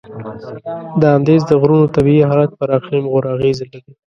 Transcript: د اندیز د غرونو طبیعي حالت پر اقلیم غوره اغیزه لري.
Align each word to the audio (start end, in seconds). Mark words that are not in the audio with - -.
د 0.99 1.01
اندیز 1.17 1.41
د 1.47 1.51
غرونو 1.61 1.93
طبیعي 1.95 2.23
حالت 2.29 2.51
پر 2.59 2.67
اقلیم 2.77 3.05
غوره 3.11 3.29
اغیزه 3.35 3.65
لري. 3.73 3.91